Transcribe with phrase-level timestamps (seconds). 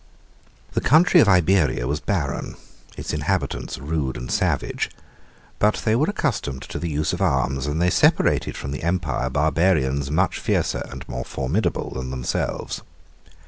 [0.71, 0.73] 82 IV.
[0.83, 2.55] The country of Iberia was barren,
[2.97, 4.89] its inhabitants rude and savage.
[5.59, 9.29] But they were accustomed to the use of arms, and they separated from the empire
[9.29, 12.81] barbarians much fiercer and more formidable than themselves.